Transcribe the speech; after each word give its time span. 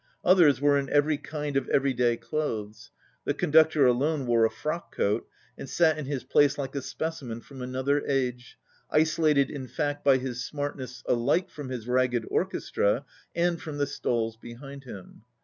Others 0.23 0.59
were 0.59 0.79
in 0.79 0.89
every 0.89 1.19
kind 1.19 1.55
of 1.55 1.67
everyday 1.69 2.17
clothes. 2.17 2.89
The 3.23 3.35
conductor 3.35 3.85
alone 3.85 4.25
wore 4.25 4.45
a 4.45 4.49
frock 4.49 4.91
coat, 4.95 5.27
and 5.59 5.69
sat 5.69 5.95
in 5.99 6.05
his 6.05 6.23
place 6.23 6.57
like 6.57 6.73
a 6.73 6.81
specimen 6.81 7.39
from 7.39 7.61
another 7.61 8.03
age, 8.07 8.57
isolated 8.89 9.51
in 9.51 9.67
fact 9.67 10.03
by 10.03 10.17
his 10.17 10.43
smartness 10.43 11.03
alike 11.05 11.51
from 11.51 11.69
his 11.69 11.87
ragged 11.87 12.25
orchestra 12.31 13.05
and 13.35 13.61
from 13.61 13.77
the 13.77 13.85
stalls 13.85 14.37
behind 14.37 14.85
him. 14.85 15.21